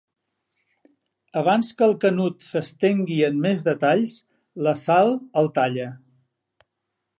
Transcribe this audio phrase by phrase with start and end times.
[1.41, 4.17] Abans que el Canut s'estengui en més detalls
[4.69, 5.89] la Sal el talla.